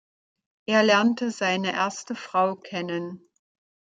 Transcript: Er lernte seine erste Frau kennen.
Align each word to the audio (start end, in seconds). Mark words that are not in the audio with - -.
Er 0.65 0.81
lernte 0.81 1.29
seine 1.29 1.73
erste 1.73 2.15
Frau 2.15 2.55
kennen. 2.55 3.21